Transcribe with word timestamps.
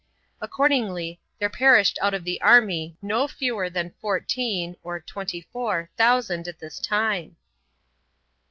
Accordingly 0.41 1.19
there 1.37 1.47
perished 1.47 1.99
out 2.01 2.15
of 2.15 2.23
the 2.23 2.41
army 2.41 2.97
no 3.03 3.27
fewer 3.27 3.69
than 3.69 3.93
fourteen 4.01 4.75
13 4.83 5.03
[twenty 5.05 5.41
four] 5.53 5.91
thousand 5.95 6.47
at 6.47 6.57
this 6.57 6.79
time. 6.79 7.35